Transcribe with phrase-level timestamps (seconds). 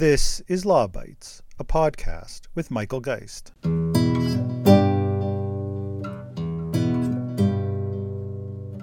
[0.00, 3.52] This is Law Bytes, a podcast with Michael Geist.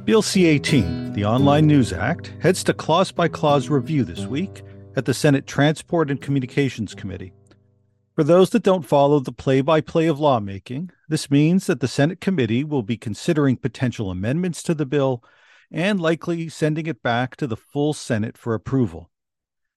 [0.05, 4.61] Bill C 18, the Online News Act, heads to clause by clause review this week
[4.95, 7.33] at the Senate Transport and Communications Committee.
[8.13, 11.87] For those that don't follow the play by play of lawmaking, this means that the
[11.87, 15.23] Senate committee will be considering potential amendments to the bill
[15.71, 19.09] and likely sending it back to the full Senate for approval.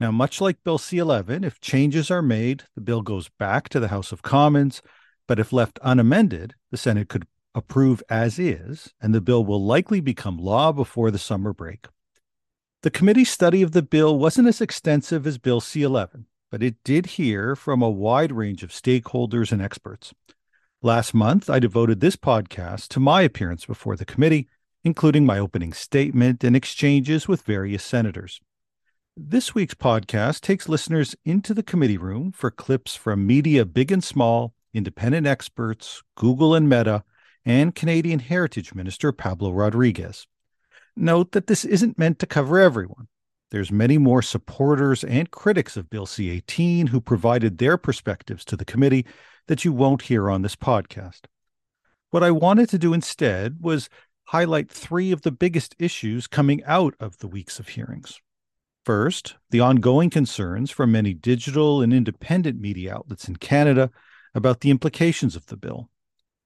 [0.00, 3.78] Now, much like Bill C 11, if changes are made, the bill goes back to
[3.78, 4.80] the House of Commons,
[5.28, 10.00] but if left unamended, the Senate could approve as is, and the bill will likely
[10.00, 11.86] become law before the summer break.
[12.82, 16.76] The committee study of the bill wasn't as extensive as Bill C 11, but it
[16.82, 20.14] did hear from a wide range of stakeholders and experts.
[20.80, 24.48] Last month, I devoted this podcast to my appearance before the committee,
[24.82, 28.40] including my opening statement and exchanges with various senators.
[29.22, 34.02] This week's podcast takes listeners into the committee room for clips from media big and
[34.02, 37.04] small, independent experts, Google and Meta,
[37.44, 40.26] and Canadian Heritage Minister Pablo Rodriguez.
[40.96, 43.08] Note that this isn't meant to cover everyone.
[43.50, 48.64] There's many more supporters and critics of Bill C-18 who provided their perspectives to the
[48.64, 49.04] committee
[49.48, 51.26] that you won't hear on this podcast.
[52.10, 53.90] What I wanted to do instead was
[54.24, 58.18] highlight three of the biggest issues coming out of the weeks of hearings.
[58.90, 63.92] First, the ongoing concerns from many digital and independent media outlets in Canada
[64.34, 65.88] about the implications of the bill.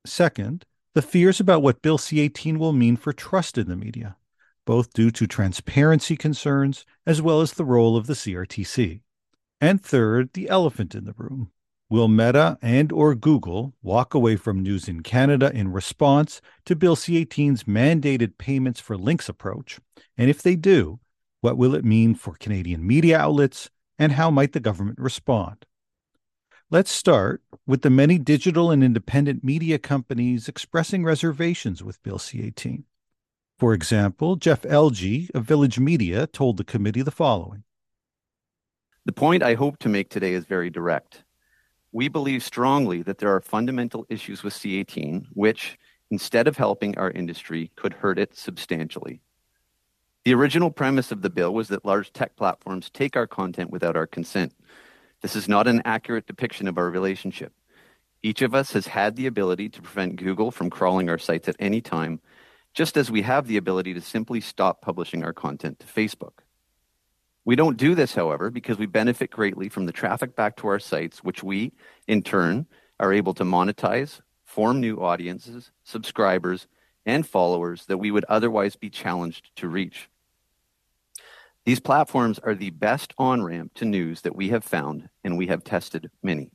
[0.04, 4.18] Second, the fears about what Bill C 18 will mean for trust in the media,
[4.66, 9.00] both due to transparency concerns as well as the role of the CRTC.
[9.58, 11.50] And third, the elephant in the room.
[11.88, 16.94] Will Meta and or Google walk away from News in Canada in response to Bill
[16.94, 19.80] C-18's mandated payments for links approach?
[20.18, 21.00] And if they do,
[21.44, 25.66] what will it mean for Canadian media outlets and how might the government respond?
[26.70, 32.40] Let's start with the many digital and independent media companies expressing reservations with Bill C
[32.40, 32.84] 18.
[33.58, 37.64] For example, Jeff Elgie of Village Media told the committee the following
[39.04, 41.24] The point I hope to make today is very direct.
[41.92, 45.77] We believe strongly that there are fundamental issues with C 18 which,
[46.10, 49.20] instead of helping our industry, could hurt it substantially.
[50.24, 53.95] The original premise of the bill was that large tech platforms take our content without
[53.95, 54.55] our consent.
[55.20, 57.52] This is not an accurate depiction of our relationship.
[58.23, 61.57] Each of us has had the ability to prevent Google from crawling our sites at
[61.58, 62.23] any time,
[62.73, 66.40] just as we have the ability to simply stop publishing our content to Facebook.
[67.45, 70.79] We don't do this, however, because we benefit greatly from the traffic back to our
[70.79, 71.73] sites, which we,
[72.08, 72.67] in turn,
[72.98, 76.67] are able to monetize, form new audiences, subscribers,
[77.05, 80.08] and followers that we would otherwise be challenged to reach.
[81.64, 85.47] These platforms are the best on ramp to news that we have found, and we
[85.47, 86.51] have tested many.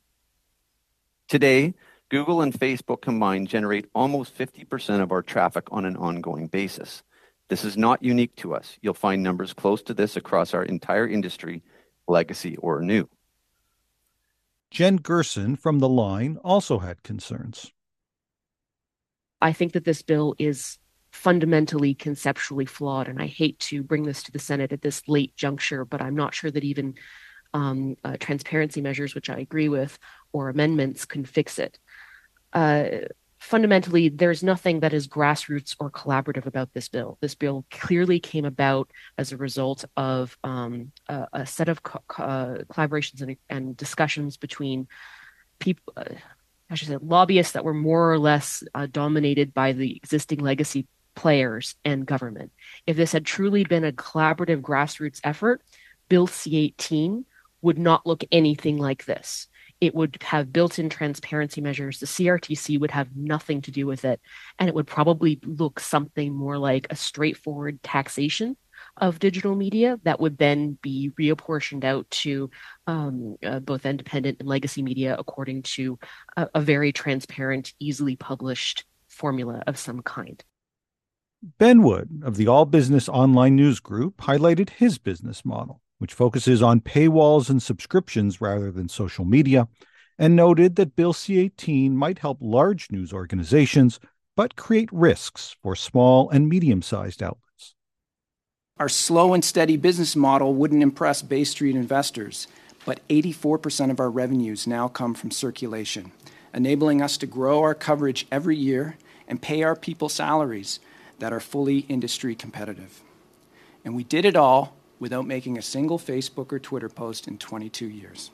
[1.28, 1.74] Today,
[2.10, 7.02] Google and Facebook combined generate almost 50% of our traffic on an ongoing basis.
[7.48, 8.78] This is not unique to us.
[8.80, 11.62] You'll find numbers close to this across our entire industry,
[12.06, 13.08] legacy or new.
[14.70, 17.72] Jen Gerson from The Line also had concerns.
[19.42, 20.78] I think that this bill is
[21.10, 23.08] fundamentally conceptually flawed.
[23.08, 26.14] And I hate to bring this to the Senate at this late juncture, but I'm
[26.14, 26.94] not sure that even
[27.52, 29.98] um, uh, transparency measures, which I agree with,
[30.32, 31.78] or amendments can fix it.
[32.52, 32.88] Uh,
[33.38, 37.18] fundamentally, there's nothing that is grassroots or collaborative about this bill.
[37.20, 42.02] This bill clearly came about as a result of um, a, a, set of co-
[42.06, 44.86] co- uh, collaborations and, and, discussions between
[45.58, 45.92] people.
[45.96, 46.04] Uh,
[46.68, 50.86] I should say lobbyists that were more or less uh, dominated by the existing legacy
[51.20, 52.50] players and government.
[52.86, 55.60] If this had truly been a collaborative grassroots effort,
[56.08, 57.26] Bill C 18
[57.60, 59.46] would not look anything like this.
[59.82, 62.00] It would have built in transparency measures.
[62.00, 64.18] The CRTC would have nothing to do with it.
[64.58, 68.56] And it would probably look something more like a straightforward taxation
[68.96, 72.50] of digital media that would then be reapportioned out to
[72.86, 75.98] um, uh, both independent and legacy media according to
[76.38, 80.42] a, a very transparent, easily published formula of some kind.
[81.42, 86.60] Ben Wood of the All Business Online News Group highlighted his business model, which focuses
[86.60, 89.66] on paywalls and subscriptions rather than social media,
[90.18, 93.98] and noted that Bill C 18 might help large news organizations,
[94.36, 97.74] but create risks for small and medium sized outlets.
[98.78, 102.48] Our slow and steady business model wouldn't impress Bay Street investors,
[102.84, 106.12] but 84% of our revenues now come from circulation,
[106.52, 110.80] enabling us to grow our coverage every year and pay our people salaries
[111.20, 113.02] that are fully industry competitive.
[113.84, 117.86] And we did it all without making a single Facebook or Twitter post in 22
[117.86, 118.30] years.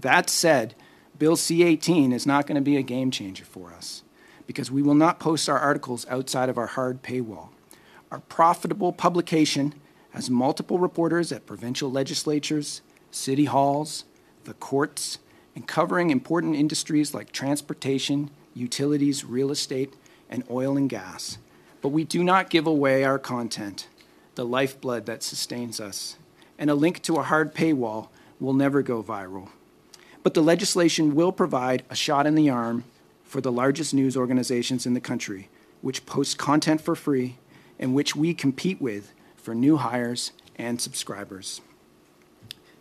[0.00, 0.74] That said,
[1.18, 4.02] Bill C 18 is not going to be a game changer for us
[4.46, 7.48] because we will not post our articles outside of our hard paywall.
[8.10, 9.74] Our profitable publication
[10.10, 14.04] has multiple reporters at provincial legislatures, city halls,
[14.44, 15.18] the courts,
[15.54, 19.94] and covering important industries like transportation, utilities, real estate,
[20.30, 21.38] and oil and gas.
[21.80, 23.88] But we do not give away our content,
[24.34, 26.16] the lifeblood that sustains us.
[26.58, 28.08] And a link to a hard paywall
[28.40, 29.48] will never go viral.
[30.22, 32.84] But the legislation will provide a shot in the arm
[33.24, 35.48] for the largest news organizations in the country,
[35.80, 37.36] which post content for free
[37.78, 41.60] and which we compete with for new hires and subscribers.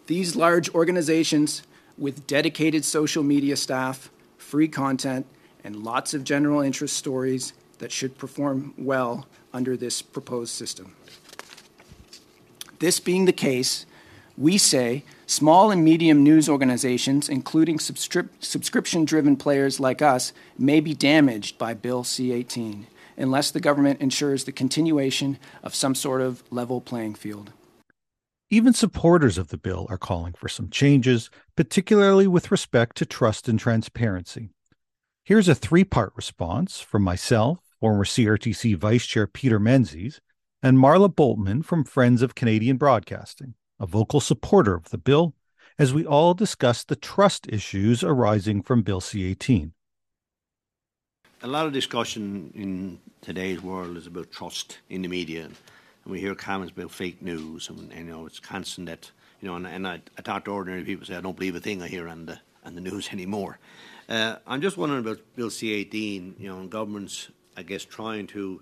[0.08, 1.64] These large organizations
[1.98, 5.26] with dedicated social media staff, free content,
[5.64, 10.96] and lots of general interest stories that should perform well under this proposed system.
[12.80, 13.86] This being the case,
[14.38, 20.80] we say small and medium news organizations, including subscri- subscription driven players like us, may
[20.80, 22.88] be damaged by Bill C 18
[23.18, 27.52] unless the government ensures the continuation of some sort of level playing field.
[28.50, 33.50] Even supporters of the bill are calling for some changes, particularly with respect to trust
[33.50, 34.52] and transparency.
[35.26, 40.22] Here's a three part response from myself, former CRTC Vice Chair Peter Menzies,
[40.64, 45.36] and Marla Boltman from Friends of Canadian Broadcasting, a vocal supporter of the bill,
[45.80, 49.74] as we all discuss the trust issues arising from Bill C 18.
[51.44, 55.44] A lot of discussion in today's world is about trust in the media.
[55.44, 55.56] And
[56.08, 59.56] we hear comments about fake news, and, and you know it's constant that you know.
[59.56, 61.88] And, and I, I talk to ordinary people say I don't believe a thing I
[61.88, 63.60] hear on the on the news anymore.
[64.10, 66.40] Uh, I'm just wondering about Bill C-18.
[66.40, 68.62] You know, and governments, I guess, trying to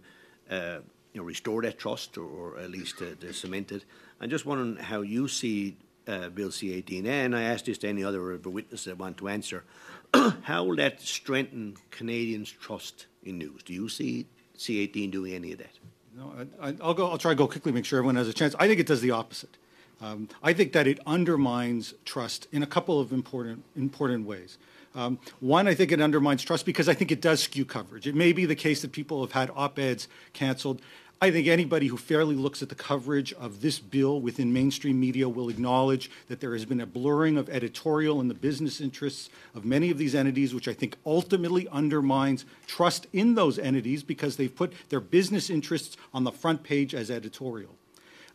[0.50, 0.77] uh,
[1.13, 3.86] you know restore that trust or, or at least uh, cement it.
[4.19, 5.77] I'm just wondering how you see
[6.07, 9.63] uh, Bill C-18, and I ask this to any other witnesses that want to answer.
[10.44, 13.63] how will that strengthen Canadians' trust in news?
[13.63, 15.71] Do you see C-18 doing any of that?
[16.15, 16.31] No,
[16.62, 17.09] I, will go.
[17.09, 18.56] I'll try to go quickly, make sure everyone has a chance.
[18.57, 19.57] I think it does the opposite.
[20.01, 24.57] Um, I think that it undermines trust in a couple of important important ways.
[24.95, 28.07] Um, one, I think it undermines trust because I think it does skew coverage.
[28.07, 30.81] It may be the case that people have had op-eds canceled
[31.21, 35.30] I think anybody who fairly looks at the coverage of this bill within mainstream media
[35.30, 39.63] will acknowledge that there has been a blurring of editorial and the business interests of
[39.63, 44.53] many of these entities, which I think ultimately undermines trust in those entities because they've
[44.53, 47.75] put their business interests on the front page as editorial.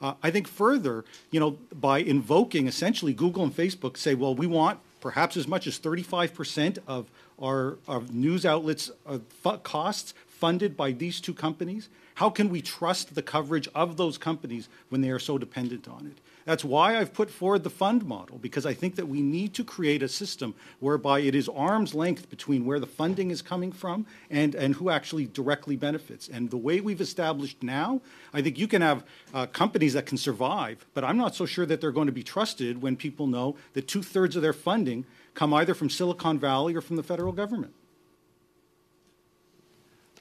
[0.00, 4.46] Uh, I think further, you know, by invoking essentially Google and Facebook say, well, we
[4.46, 7.10] want perhaps as much as 35% of
[7.40, 9.18] our, our news outlets' uh,
[9.58, 11.88] costs funded by these two companies.
[12.14, 16.06] How can we trust the coverage of those companies when they are so dependent on
[16.06, 16.18] it?
[16.46, 19.64] That's why I've put forward the fund model, because I think that we need to
[19.64, 24.06] create a system whereby it is arm's length between where the funding is coming from
[24.30, 26.28] and, and who actually directly benefits.
[26.28, 28.00] And the way we've established now,
[28.32, 29.04] I think you can have
[29.34, 32.22] uh, companies that can survive, but I'm not so sure that they're going to be
[32.22, 35.04] trusted when people know that two thirds of their funding
[35.34, 37.74] come either from Silicon Valley or from the federal government.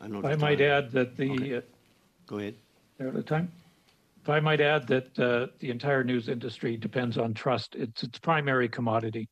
[0.02, 1.62] I, I might add that the uh,
[2.30, 2.56] Go ahead.
[3.00, 3.52] At a time.
[4.22, 7.76] If I might add that uh, the entire news industry depends on trust.
[7.76, 9.30] It's its primary commodity.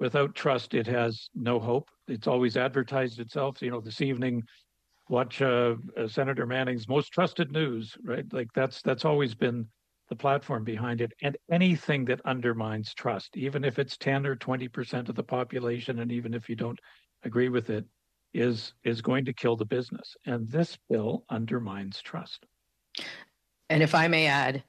[0.00, 1.88] Without trust, it has no hope.
[2.08, 3.62] It's always advertised itself.
[3.62, 4.42] You know, this evening,
[5.08, 7.96] watch uh, uh, Senator Manning's most trusted news.
[8.02, 9.68] Right, like that's that's always been
[10.08, 11.12] the platform behind it.
[11.22, 16.00] And anything that undermines trust, even if it's ten or twenty percent of the population,
[16.00, 16.80] and even if you don't
[17.22, 17.84] agree with it,
[18.34, 20.16] is is going to kill the business.
[20.26, 22.44] And this bill undermines trust.
[23.70, 24.62] And if i may add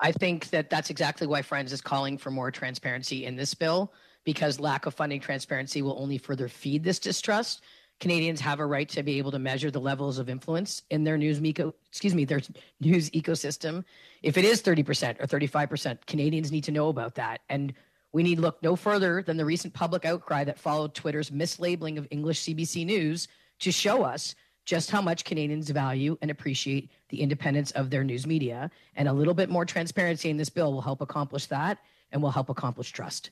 [0.00, 3.92] i think that that's exactly why friends is calling for more transparency in this bill
[4.28, 7.62] because lack of funding transparency will only further feed this distrust.
[7.98, 11.16] Canadians have a right to be able to measure the levels of influence in their
[11.16, 12.42] news eco, excuse me their
[12.80, 13.84] news ecosystem.
[14.22, 17.40] If it is 30% or 35% canadians need to know about that.
[17.48, 17.72] And
[18.12, 22.08] we need look no further than the recent public outcry that followed Twitter's mislabeling of
[22.10, 23.28] English CBC News
[23.60, 24.34] to show us
[24.64, 28.70] just how much Canadians value and appreciate the independence of their news media.
[28.96, 31.78] And a little bit more transparency in this bill will help accomplish that
[32.12, 33.30] and will help accomplish trust.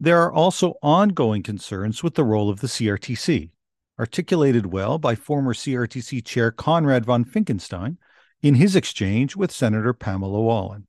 [0.00, 3.50] There are also ongoing concerns with the role of the CRTC,
[3.98, 7.96] articulated well by former CRTC Chair Konrad von Finckenstein
[8.42, 10.86] in his exchange with Senator Pamela Wallin.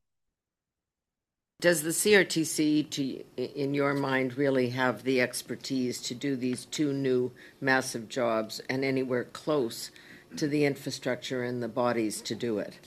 [1.62, 6.92] Does the CRTC, to, in your mind, really have the expertise to do these two
[6.92, 7.32] new
[7.62, 9.90] massive jobs and anywhere close
[10.36, 12.80] to the infrastructure and the bodies to do it?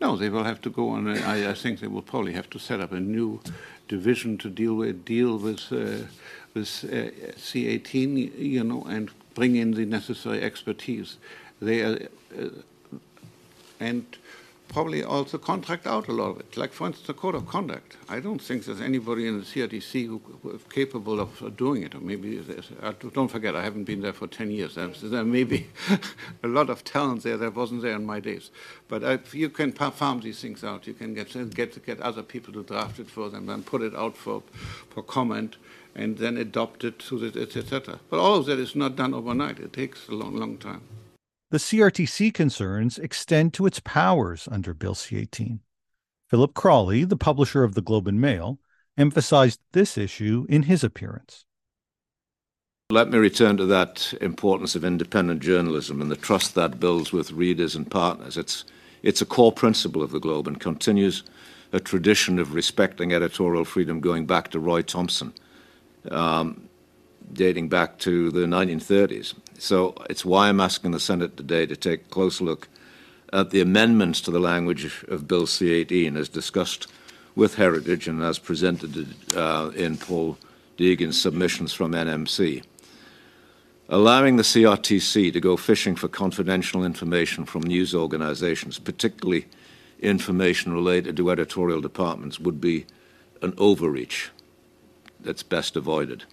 [0.00, 1.08] No, they will have to go on.
[1.08, 3.40] I, I think they will probably have to set up a new
[3.86, 6.06] division to deal with deal with uh,
[6.54, 11.18] with uh, C18, you know, and bring in the necessary expertise.
[11.60, 11.98] They are,
[12.36, 12.48] uh,
[13.78, 14.06] and
[14.72, 16.56] probably also contract out a lot of it.
[16.56, 17.96] Like, for instance, the code of conduct.
[18.08, 21.94] I don't think there's anybody in the CRTC who, who is capable of doing it.
[21.94, 22.42] Or maybe,
[22.82, 24.76] uh, don't forget, I haven't been there for 10 years.
[24.76, 25.68] There may be
[26.44, 28.50] a lot of talent there that wasn't there in my days.
[28.88, 30.86] But if you can farm these things out.
[30.86, 33.94] You can get, get, get other people to draft it for them, then put it
[33.94, 34.42] out for,
[34.90, 35.56] for comment,
[35.94, 37.02] and then adopt it
[37.36, 37.98] etc.
[38.08, 39.58] But all of that is not done overnight.
[39.58, 40.82] It takes a long, long time.
[41.50, 45.60] The CRTC concerns extend to its powers under Bill C 18.
[46.28, 48.60] Phillip Crawley, the publisher of the Globe and Mail,
[48.96, 51.44] emphasized this issue in his appearance.
[52.90, 57.32] Let me return to that importance of independent journalism and the trust that builds with
[57.32, 58.36] readers and partners.
[58.36, 58.64] It's,
[59.02, 61.24] it's a core principle of the Globe and continues
[61.72, 65.32] a tradition of respecting editorial freedom going back to Roy Thomson.
[66.12, 66.69] Um,
[67.32, 69.34] dating back to the 1930s.
[69.58, 72.68] So it's why I'm asking the Senate today to take a close look
[73.32, 76.86] at the amendments to the language of Bill C 18 as discussed
[77.36, 80.36] with Heritage and as presented uh, in Paul
[80.76, 82.64] Deegan's submissions from NMC.
[83.88, 89.46] Allowing the CRTC to go fishing for confidential information from news organizations, particularly
[90.00, 92.86] information related to editorial departments, would be
[93.42, 94.30] an overreach
[95.18, 96.24] that's best avoided.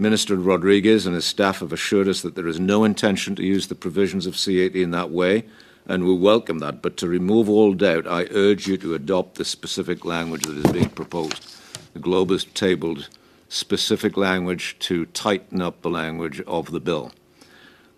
[0.00, 3.66] Minister Rodriguez and his staff have assured us that there is no intention to use
[3.66, 5.44] the provisions of C18 in that way,
[5.88, 6.80] and we welcome that.
[6.80, 10.70] But to remove all doubt, I urge you to adopt the specific language that is
[10.70, 11.52] being proposed.
[11.94, 13.08] The Globe has tabled
[13.48, 17.10] specific language to tighten up the language of the bill.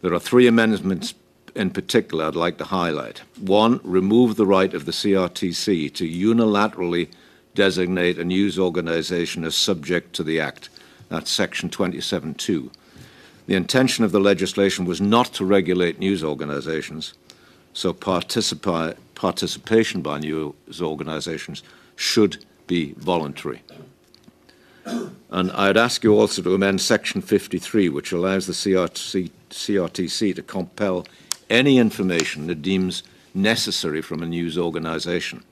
[0.00, 1.12] There are three amendments
[1.54, 3.18] in particular I'd like to highlight.
[3.38, 7.10] One, remove the right of the CRTC to unilaterally
[7.54, 10.70] designate a news organization as subject to the Act
[11.10, 12.70] that's Section 27.2.
[13.46, 17.14] The intention of the legislation was not to regulate news organizations,
[17.72, 21.62] so participation by news organizations
[21.96, 23.62] should be voluntary.
[25.30, 30.42] And I'd ask you also to amend Section 53, which allows the CRTC, CRTC to
[30.42, 31.06] compel
[31.48, 33.02] any information it deems
[33.34, 35.42] necessary from a news organization.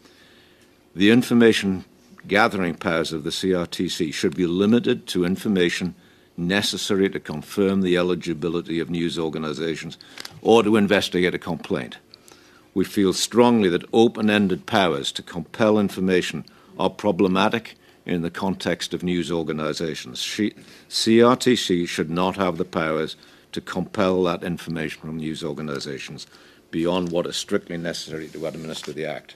[0.95, 1.85] The information
[2.29, 5.95] gathering powers of the CRTC should be limited to information
[6.37, 9.99] necessary to confirm the eligibility of news organizations
[10.41, 11.99] or to investigate a complaint.
[12.75, 16.45] We feel strongly that open ended powers to compel information
[16.79, 17.75] are problematic
[18.07, 20.21] in the context of news organizations.
[20.21, 23.17] CRTC should not have the powers
[23.53, 26.27] to compel that information from news organizations
[26.71, 29.35] beyond what is strictly necessary to administer the Act.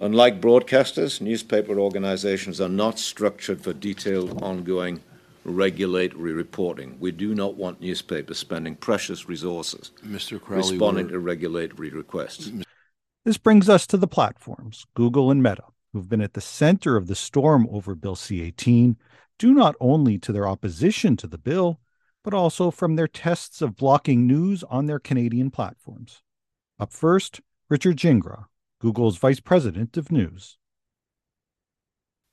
[0.00, 5.02] Unlike broadcasters, newspaper organizations are not structured for detailed, ongoing
[5.44, 6.96] regulatory reporting.
[6.98, 10.40] We do not want newspapers spending precious resources Mr.
[10.40, 12.50] Crawley, responding to regulatory requests.
[13.26, 17.06] This brings us to the platforms, Google and Meta, who've been at the center of
[17.06, 18.96] the storm over Bill C 18,
[19.38, 21.78] due not only to their opposition to the bill,
[22.24, 26.22] but also from their tests of blocking news on their Canadian platforms.
[26.78, 28.44] Up first, Richard Gingras,
[28.80, 30.56] Google's vice president of news.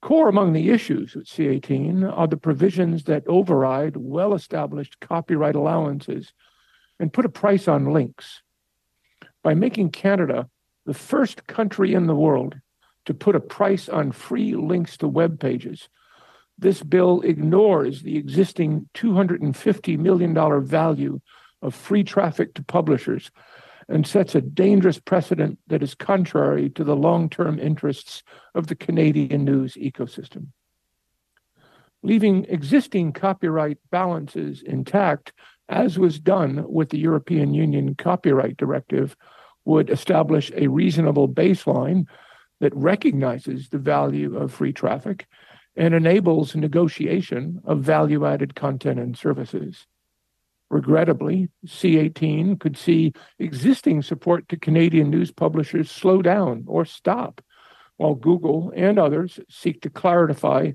[0.01, 6.33] Core among the issues with C18 are the provisions that override well established copyright allowances
[6.99, 8.41] and put a price on links.
[9.43, 10.49] By making Canada
[10.85, 12.55] the first country in the world
[13.05, 15.89] to put a price on free links to web pages,
[16.57, 21.19] this bill ignores the existing $250 million value
[21.61, 23.31] of free traffic to publishers
[23.89, 28.75] and sets a dangerous precedent that is contrary to the long term interests of the
[28.75, 30.47] Canadian news ecosystem.
[32.03, 35.33] Leaving existing copyright balances intact,
[35.69, 39.15] as was done with the European Union Copyright Directive,
[39.65, 42.05] would establish a reasonable baseline
[42.59, 45.27] that recognizes the value of free traffic
[45.75, 49.85] and enables negotiation of value added content and services.
[50.69, 57.41] Regrettably, C18 could see existing support to Canadian news publishers slow down or stop,
[57.95, 60.73] while Google and others seek to clarify,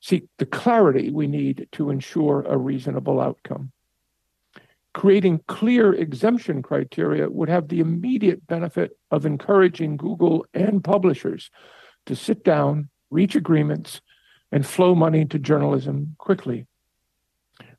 [0.00, 3.72] seek the clarity we need to ensure a reasonable outcome.
[4.94, 11.50] Creating clear exemption criteria would have the immediate benefit of encouraging Google and publishers
[12.06, 14.00] to sit down, reach agreements,
[14.50, 16.66] and flow money to journalism quickly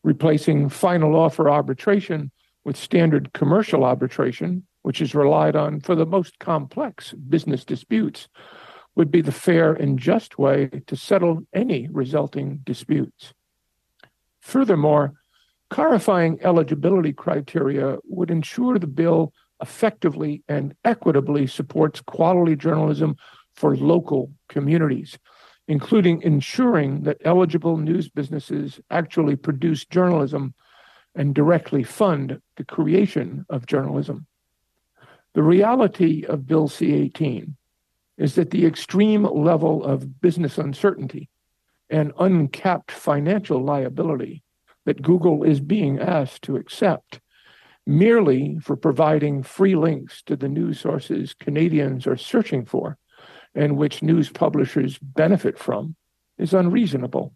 [0.04, 2.32] replacing final offer arbitration
[2.64, 8.28] with standard commercial arbitration, which is relied on for the most complex business disputes,
[8.96, 13.34] would be the fair and just way to settle any resulting disputes.
[14.42, 15.14] Furthermore,
[15.70, 23.16] clarifying eligibility criteria would ensure the bill effectively and equitably supports quality journalism
[23.54, 25.18] for local communities,
[25.68, 30.54] including ensuring that eligible news businesses actually produce journalism
[31.16, 34.26] and directly fund the creation of journalism.
[35.34, 37.56] The reality of Bill C 18
[38.18, 41.30] is that the extreme level of business uncertainty
[41.90, 44.44] and uncapped financial liability
[44.86, 47.20] that Google is being asked to accept
[47.86, 52.98] merely for providing free links to the news sources Canadians are searching for
[53.54, 55.96] and which news publishers benefit from
[56.38, 57.34] is unreasonable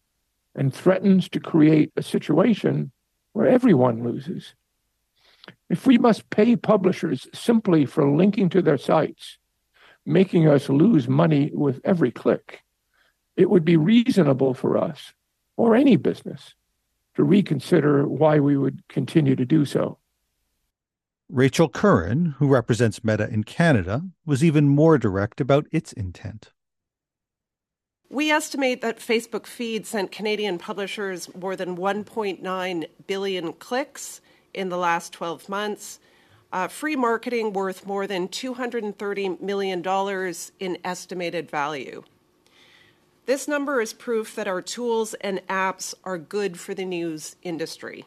[0.55, 2.91] and threatens to create a situation
[3.33, 4.53] where everyone loses.
[5.69, 9.37] If we must pay publishers simply for linking to their sites,
[10.05, 12.61] making us lose money with every click,
[13.35, 15.13] it would be reasonable for us
[15.57, 16.53] or any business
[17.15, 19.97] to reconsider why we would continue to do so.
[21.29, 26.51] Rachel Curran, who represents Meta in Canada, was even more direct about its intent.
[28.09, 34.21] We estimate that Facebook Feed sent Canadian publishers more than 1.9 billion clicks
[34.53, 35.99] in the last 12 months,
[36.53, 42.03] uh, free marketing worth more than $230 million in estimated value.
[43.25, 48.05] This number is proof that our tools and apps are good for the news industry.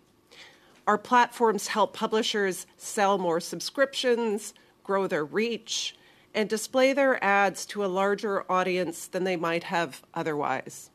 [0.89, 5.95] Our platforms help publishers sell more subscriptions, grow their reach,
[6.35, 10.89] and display their ads to a larger audience than they might have otherwise.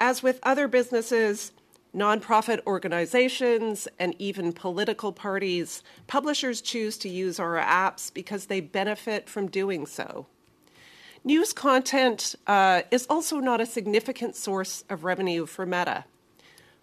[0.00, 1.52] As with other businesses,
[1.94, 9.28] nonprofit organizations, and even political parties, publishers choose to use our apps because they benefit
[9.28, 10.24] from doing so.
[11.22, 16.06] News content uh, is also not a significant source of revenue for Meta.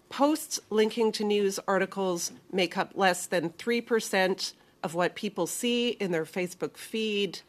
[0.08, 6.12] Posts linking to news articles make up less than 3% of what people see in
[6.12, 7.40] their Facebook feed.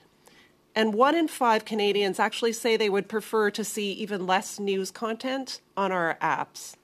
[0.76, 4.92] And one in five Canadians actually say they would prefer to see even less news
[4.92, 6.76] content on our apps.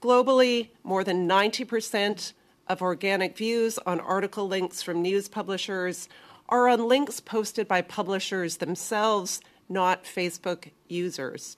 [0.00, 2.32] Globally, more than 90%
[2.68, 6.08] of organic views on article links from news publishers
[6.48, 11.56] are on links posted by publishers themselves, not Facebook users.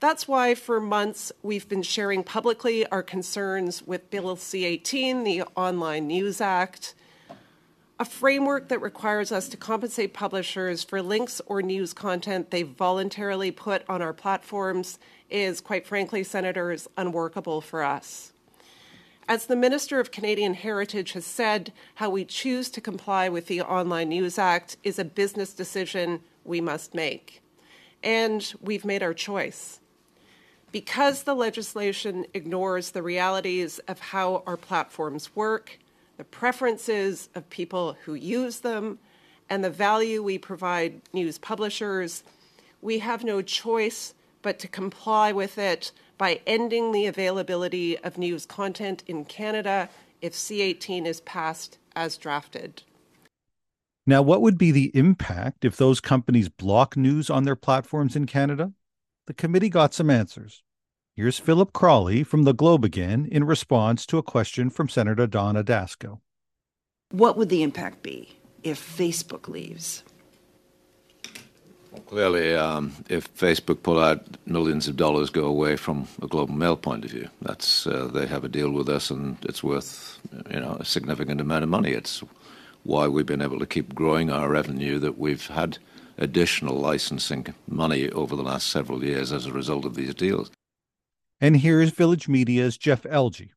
[0.00, 5.42] That's why for months we've been sharing publicly our concerns with Bill C 18, the
[5.54, 6.94] Online News Act,
[7.98, 13.50] a framework that requires us to compensate publishers for links or news content they voluntarily
[13.50, 18.32] put on our platforms is, quite frankly, senators, unworkable for us.
[19.28, 23.60] As the Minister of Canadian Heritage has said, how we choose to comply with the
[23.60, 27.42] Online News Act is a business decision we must make.
[28.02, 29.79] And we've made our choice
[30.72, 35.78] because the legislation ignores the realities of how our platforms work,
[36.16, 38.98] the preferences of people who use them,
[39.48, 42.22] and the value we provide news publishers,
[42.80, 48.46] we have no choice but to comply with it by ending the availability of news
[48.46, 49.88] content in Canada
[50.22, 52.82] if C18 is passed as drafted.
[54.06, 58.26] Now, what would be the impact if those companies block news on their platforms in
[58.26, 58.72] Canada?
[59.30, 60.64] The committee got some answers.
[61.14, 65.62] Here's Phillip Crawley from the Globe again in response to a question from Senator Donna
[65.62, 66.18] Dasko.
[67.12, 68.30] What would the impact be
[68.64, 70.02] if Facebook leaves?
[71.92, 76.48] Well, clearly, um, if Facebook pull out, millions of dollars go away from a Globe
[76.48, 77.28] and Mail point of view.
[77.40, 80.18] That's uh, they have a deal with us, and it's worth
[80.52, 81.92] you know a significant amount of money.
[81.92, 82.24] It's
[82.82, 84.98] why we've been able to keep growing our revenue.
[84.98, 85.78] That we've had
[86.20, 90.50] additional licensing money over the last several years as a result of these deals.
[91.40, 93.50] And here's Village Media's Jeff Elgie.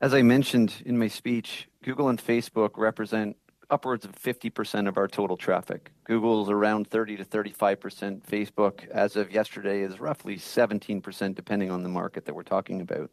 [0.00, 3.36] As I mentioned in my speech, Google and Facebook represent
[3.70, 5.90] upwards of 50% of our total traffic.
[6.04, 8.22] Google's around 30 to 35%.
[8.22, 13.10] Facebook, as of yesterday, is roughly 17%, depending on the market that we're talking about.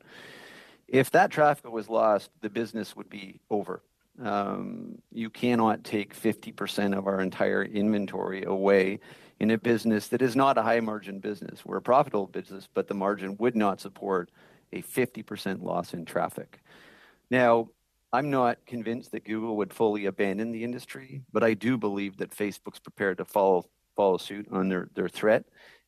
[0.88, 3.82] If that traffic was lost, the business would be over.
[4.22, 9.00] Um, you cannot take 50% of our entire inventory away
[9.40, 11.66] in a business that is not a high margin business.
[11.66, 14.32] We're a profitable business, but the margin would not support
[14.72, 16.62] a 50% loss in traffic.
[17.30, 17.70] Now,
[18.14, 22.32] I'm not convinced that Google would fully abandon the industry, but I do believe that
[22.32, 25.46] Facebook's prepared to follow follow suit on their, their threat.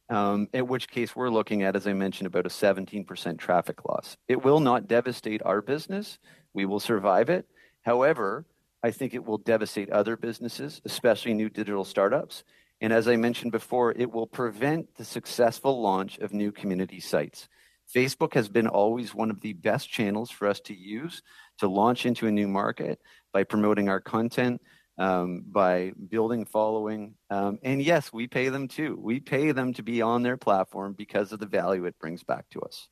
[0.10, 4.16] Um, in which case, we're looking at, as I mentioned, about a 17% traffic loss.
[4.30, 6.18] It will not devastate our business.
[6.54, 7.46] We will survive it.
[7.88, 8.46] However,
[8.84, 12.44] I think it will devastate other businesses, especially new digital startups.
[12.82, 17.48] And as I mentioned before, it will prevent the successful launch of new community sites.
[17.96, 21.24] Facebook has been always one of the best channels for us to use
[21.60, 23.00] to launch into a new market
[23.32, 24.62] by promoting our content,
[24.98, 27.14] um, by building following.
[27.30, 29.00] Um, and yes, we pay them too.
[29.02, 32.50] We pay them to be on their platform because of the value it brings back
[32.50, 32.90] to us.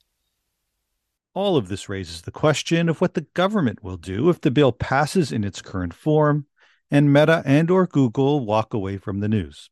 [1.36, 4.72] All of this raises the question of what the government will do if the bill
[4.72, 6.46] passes in its current form
[6.90, 9.70] and Meta and or Google walk away from the news.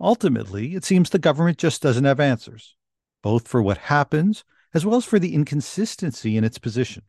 [0.00, 2.74] Ultimately, it seems the government just doesn't have answers,
[3.22, 7.02] both for what happens as well as for the inconsistency in its position.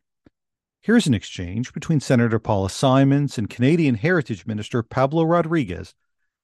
[0.82, 5.94] Here's an exchange between Senator Paula Simons and Canadian Heritage Minister Pablo Rodriguez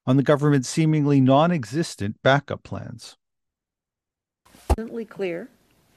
[0.07, 3.19] on the government's seemingly non existent backup plans.
[5.11, 5.49] Clear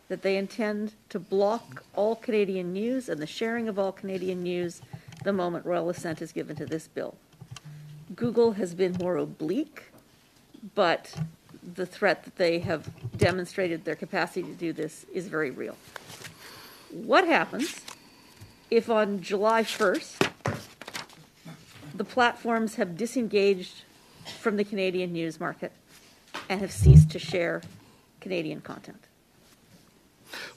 [0.07, 4.81] that they intend to block all Canadian news and the sharing of all Canadian news
[5.23, 7.15] the moment royal assent is given to this bill.
[8.15, 9.85] Google has been more oblique,
[10.75, 11.15] but
[11.73, 12.87] the threat that they have
[13.17, 15.75] demonstrated their capacity to do this is very real.
[16.91, 17.81] What happens
[18.69, 20.31] if on July 1st
[21.95, 23.81] the platforms have disengaged
[24.39, 25.71] from the Canadian news market
[26.47, 27.63] and have ceased to share
[28.21, 29.07] Canadian content?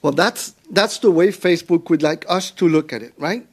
[0.03, 3.47] Well, that's that's the way Facebook would like us to look at it, right?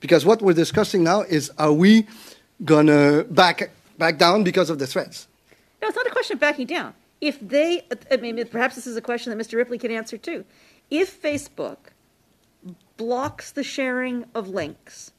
[0.00, 2.06] Because what we're discussing now is are we
[2.64, 5.28] gonna back back down because of the threats?
[5.80, 6.94] No, it's not a question of backing down.
[7.20, 9.54] If they, I mean, perhaps this is a question that Mr.
[9.54, 10.44] Ripley can answer too.
[10.90, 11.78] If Facebook
[12.96, 15.12] blocks the sharing of links,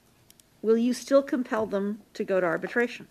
[0.62, 3.08] will you still compel them to go to arbitration?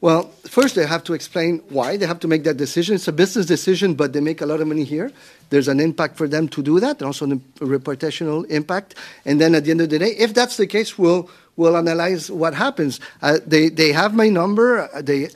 [0.00, 2.94] Well, first they have to explain why they have to make that decision.
[2.94, 5.12] It's a business decision, but they make a lot of money here.
[5.50, 8.94] There's an impact for them to do that, and also a reputational impact.
[9.26, 12.30] And then at the end of the day, if that's the case, we'll we'll analyze
[12.30, 12.98] what happens.
[13.20, 14.88] Uh, they they have my number.
[15.02, 15.28] They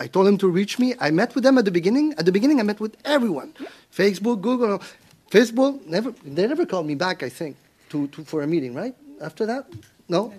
[0.00, 0.94] I told them to reach me.
[0.98, 2.14] I met with them at the beginning.
[2.18, 3.54] At the beginning, I met with everyone,
[3.94, 4.82] Facebook, Google,
[5.30, 5.86] Facebook.
[5.86, 7.22] Never they never called me back.
[7.22, 7.56] I think
[7.90, 8.74] to, to for a meeting.
[8.74, 9.66] Right after that,
[10.08, 10.34] no.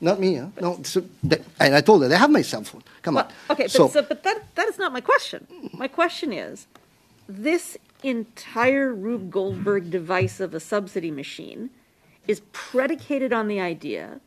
[0.00, 0.48] Not me, huh?
[0.60, 2.82] No, so they, and I told her they have my cell phone.
[3.02, 3.32] Come well, on.
[3.50, 5.46] Okay, but, so, so, but that that is not my question.
[5.72, 6.66] My question is,
[7.28, 11.70] this entire Rube Goldberg device of a subsidy machine
[12.28, 14.20] is predicated on the idea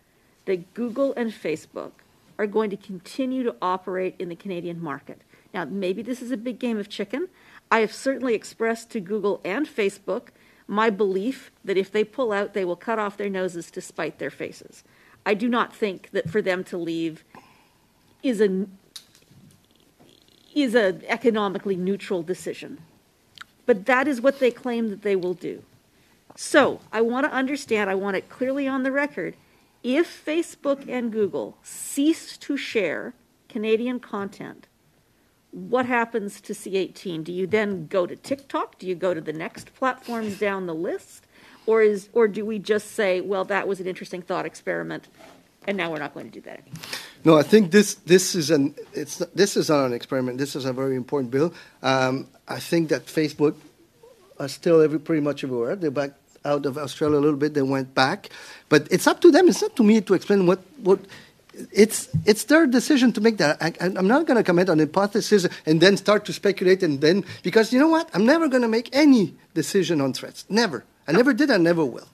[0.46, 1.92] that Google and Facebook
[2.38, 5.22] are going to continue to operate in the Canadian market.
[5.54, 7.30] Now, maybe this is a big game of chicken.
[7.70, 10.30] I have certainly expressed to Google and Facebook
[10.68, 14.20] my belief that if they pull out, they will cut off their noses to spite
[14.20, 14.84] their faces.
[15.26, 17.24] I do not think that for them to leave
[18.24, 18.66] is a
[20.54, 22.80] is an economically neutral decision.
[23.66, 25.64] But that is what they claim that they will do.
[26.36, 29.36] So I want to understand, I want it clearly on the record.
[29.84, 33.14] If Facebook and Google cease to share
[33.50, 34.68] Canadian content,
[35.52, 37.24] what happens to C18?
[37.24, 38.78] Do you then go to TikTok?
[38.78, 41.26] Do you go to the next platforms down the list?
[41.66, 45.08] Or is or do we just say, well, that was an interesting thought experiment,
[45.68, 46.82] and now we're not going to do that anymore?
[47.24, 50.38] No, I think this this is an it's this is not an experiment.
[50.38, 51.54] This is a very important bill.
[51.84, 53.56] Um, I think that Facebook
[54.40, 55.76] are still every, pretty much everywhere.
[55.76, 56.12] They're back
[56.44, 57.54] out of Australia a little bit.
[57.54, 58.30] They went back,
[58.70, 59.48] but it's up to them.
[59.48, 61.00] It's not to me to explain what what
[61.72, 63.62] it's it's their decision to make that.
[63.62, 67.24] I, am not going to comment on hypothesis and then start to speculate and then
[67.44, 68.10] because you know what?
[68.14, 70.46] I'm never going to make any decision on threats.
[70.50, 70.86] Never.
[71.08, 71.52] I never did.
[71.52, 72.08] I never will.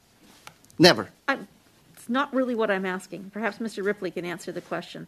[0.80, 1.10] Never.
[1.28, 1.48] I'm,
[1.96, 3.32] it's not really what I'm asking.
[3.32, 3.84] Perhaps Mr.
[3.84, 5.08] Ripley can answer the question.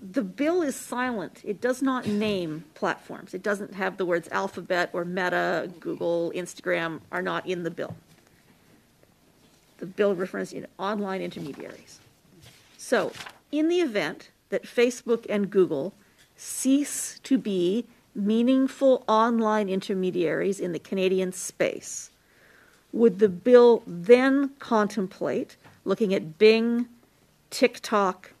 [0.00, 1.40] The bill is silent.
[1.44, 3.34] It does not name platforms.
[3.34, 7.96] It doesn't have the words Alphabet or Meta, Google, Instagram are not in the bill.
[9.78, 12.00] The bill refers to online intermediaries.
[12.76, 13.12] So,
[13.50, 15.94] in the event that Facebook and Google
[16.36, 22.10] cease to be meaningful online intermediaries in the Canadian space,
[22.92, 26.86] would the bill then contemplate looking at Bing,
[27.50, 28.32] TikTok,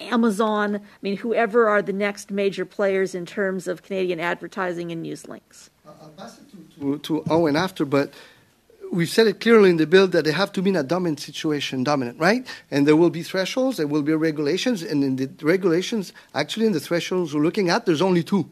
[0.00, 5.02] Amazon, I mean, whoever are the next major players in terms of Canadian advertising and
[5.02, 5.70] news links?
[5.86, 8.12] I'll pass it to, to, to Owen after, but
[8.90, 11.20] we've said it clearly in the bill that they have to be in a dominant
[11.20, 12.46] situation, dominant, right?
[12.70, 16.72] And there will be thresholds, there will be regulations, and in the regulations, actually, in
[16.72, 18.48] the thresholds we're looking at, there's only two.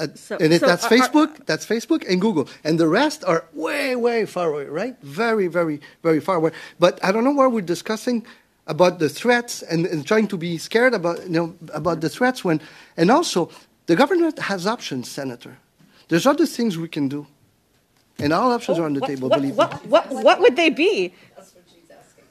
[0.00, 2.88] Uh, so, and it, so that's are, Facebook, are, that's Facebook and Google, and the
[2.88, 4.96] rest are way, way far away, right?
[5.02, 6.52] Very, very, very far away.
[6.78, 8.26] But I don't know why we're discussing
[8.66, 12.42] about the threats and, and trying to be scared about you know about the threats
[12.44, 12.60] when,
[12.96, 13.50] and also
[13.86, 15.58] the government has options, Senator.
[16.08, 17.26] There's other things we can do,
[18.18, 19.28] and all options oh, are on the what, table.
[19.28, 19.90] What, believe what, me.
[19.90, 21.12] What, what would they be?
[21.36, 22.24] That's what she's asking.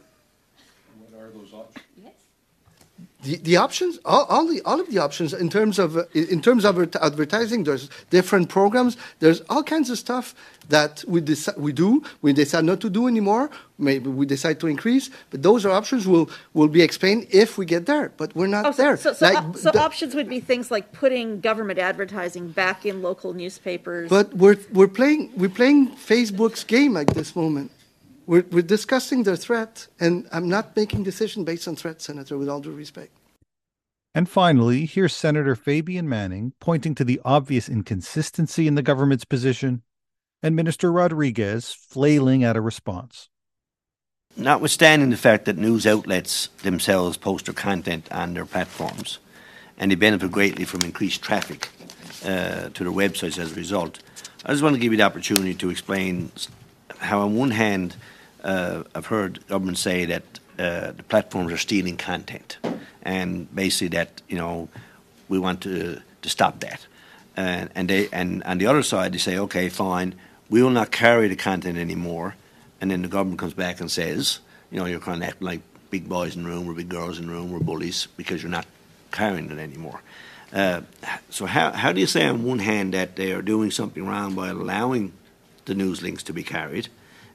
[1.00, 1.86] What are those options?
[2.02, 2.14] Yes.
[3.22, 6.42] The, the options, all, all, the all of the options in terms of uh, in
[6.42, 7.66] terms of advertising.
[7.66, 8.96] There's different programs.
[9.20, 10.34] There's all kinds of stuff
[10.70, 12.02] that we deci- we do.
[12.22, 13.50] We decide not to do anymore.
[13.78, 15.10] Maybe we decide to increase.
[15.32, 18.14] But those are options will will be explained if we get there.
[18.16, 18.96] But we're not Oh, so, there.
[18.96, 23.02] so, so, Like, so the- options would be things like putting government advertising back in
[23.02, 24.10] local newspapers.
[24.10, 27.72] But we're we're playing we're playing Facebook's game at this moment.
[28.30, 32.38] We're we're discussing their threat, and I'm not making decision based on threat, Senator.
[32.38, 33.12] With all due respect.
[34.14, 39.82] And finally, here's Senator Fabian Manning pointing to the obvious inconsistency in the government's position,
[40.44, 43.30] and Minister Rodriguez flailing at a response.
[44.38, 49.18] Notwithstanding the fact that news outlets themselves post their content on their platforms,
[49.80, 51.70] and they benefit greatly from increased traffic
[52.24, 54.04] uh, to their websites as a result,
[54.46, 56.32] I just want to give you the opportunity to explain
[57.00, 57.96] how, on one hand,
[58.44, 60.24] uh, I've heard government say that
[60.58, 62.58] uh, the platforms are stealing content,
[63.04, 64.70] and basically that you know
[65.28, 66.86] we want to to stop that,
[67.36, 70.16] and and they and on the other side they say okay fine
[70.50, 72.36] we will not carry the content anymore,
[72.82, 74.40] and then the government comes back and says
[74.72, 77.20] you know you're kind of acting like big boys in the room or big girls
[77.20, 78.66] in the room or bullies because you're not
[79.12, 80.02] carrying it anymore.
[80.52, 80.82] Uh,
[81.30, 84.34] so how how do you say on one hand that they are doing something wrong
[84.36, 85.14] by allowing
[85.66, 86.90] the news links to be carried,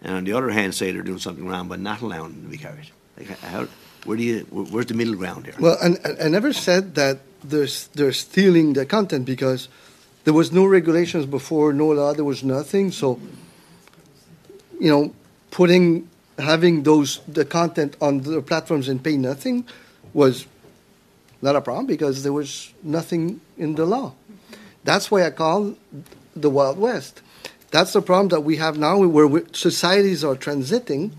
[0.05, 2.49] and on the other hand say they're doing something wrong but not allowing them to
[2.49, 2.91] be carried?
[3.19, 3.67] Like how,
[4.05, 5.55] where do you where- where's the middle ground here?
[5.59, 9.69] Well, and I, I never said that there's they're stealing the content because
[10.25, 12.93] there was no regulations before, no law, there was nothing.
[12.93, 13.21] So,
[14.81, 15.15] you know,
[15.51, 19.65] putting having those the content on the platforms and pay nothing
[20.13, 20.47] was
[21.43, 24.15] not a problem because there was nothing in the law.
[24.85, 25.77] That's why I call
[26.35, 27.21] the Wild West.
[27.75, 31.11] That's the problem that we have now, where societies are transiting,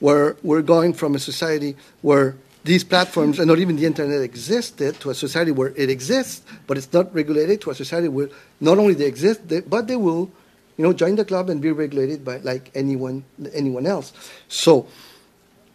[0.00, 5.00] where we're going from a society where these platforms and not even the internet existed
[5.00, 8.28] to a society where it exists, but it's not regulated, to a society where
[8.60, 10.30] not only they exist, they, but they will,
[10.76, 14.12] you know, join the club and be regulated by like anyone anyone else.
[14.48, 14.86] So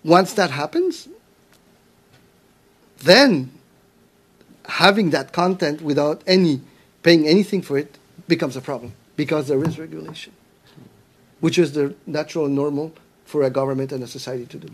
[0.03, 1.09] once that happens,
[2.99, 3.49] then
[4.65, 6.61] having that content without any
[7.01, 10.32] paying anything for it becomes a problem because there is regulation,
[11.41, 12.93] which is the natural and normal
[13.25, 14.69] for a government and a society to do.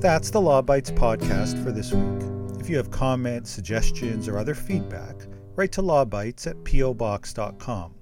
[0.00, 2.60] That's the Law Bytes podcast for this week.
[2.60, 5.16] If you have comments, suggestions, or other feedback,
[5.56, 7.94] write to lawbytes at pobox.com.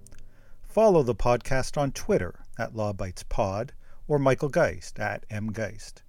[0.62, 3.70] Follow the podcast on Twitter at lawbytespod
[4.06, 6.02] or Michael Geist at mgeist.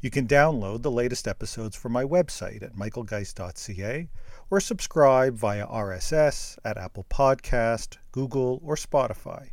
[0.00, 4.08] You can download the latest episodes from my website at michaelgeist.ca
[4.50, 9.50] or subscribe via RSS at Apple Podcast, Google, or Spotify.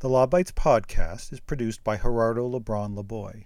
[0.00, 3.44] The Law Bytes podcast is produced by Gerardo Lebron Laboy.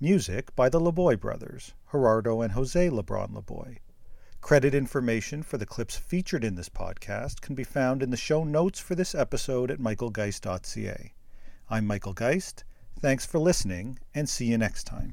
[0.00, 3.78] Music by the Laboy brothers, Gerardo and Jose Lebron Laboy.
[4.40, 8.44] Credit information for the clips featured in this podcast can be found in the show
[8.44, 11.14] notes for this episode at michaelgeist.ca.
[11.70, 12.64] I'm Michael Geist.
[13.00, 15.02] Thanks for listening, and see you next time.